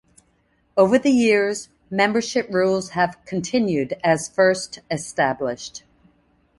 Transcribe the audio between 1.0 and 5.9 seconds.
years, membership rules have continued as first established.